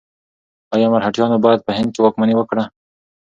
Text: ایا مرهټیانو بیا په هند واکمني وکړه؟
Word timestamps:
ایا 0.73 0.87
مرهټیانو 0.93 1.41
بیا 1.43 1.57
په 1.65 1.71
هند 1.77 1.93
واکمني 2.03 2.35
وکړه؟ 2.37 2.63